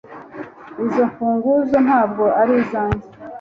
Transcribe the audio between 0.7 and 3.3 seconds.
izo mfunguzo ntabwo ari izanjye